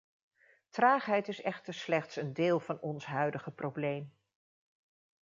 [0.69, 4.13] Traagheid is echter slechts een deel van ons huidige probleem.